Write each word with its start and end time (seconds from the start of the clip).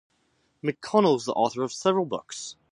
McConnell 0.63 1.15
is 1.17 1.25
the 1.25 1.31
author 1.33 1.61
of 1.61 1.71
several 1.71 2.05
books. 2.07 2.55